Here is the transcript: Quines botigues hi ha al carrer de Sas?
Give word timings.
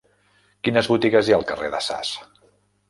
Quines 0.67 0.89
botigues 0.93 1.29
hi 1.31 1.37
ha 1.37 1.39
al 1.41 1.47
carrer 1.53 1.71
de 1.77 1.85
Sas? 1.91 2.17